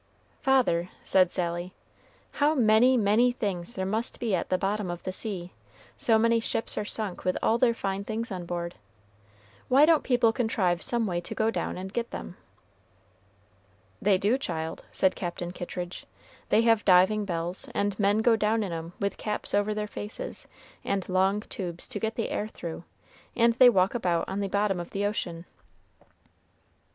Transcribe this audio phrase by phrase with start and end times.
[0.39, 1.75] "Father," said Sally,
[2.31, 5.53] "how many, many things there must be at the bottom of the sea,
[5.95, 8.73] so many ships are sunk with all their fine things on board.
[9.67, 12.35] Why don't people contrive some way to go down and get them?"
[14.01, 16.07] "They do, child," said Captain Kittridge;
[16.49, 20.47] "they have diving bells, and men go down in 'em with caps over their faces,
[20.83, 22.85] and long tubes to get the air through,
[23.35, 25.45] and they walk about on the bottom of the ocean."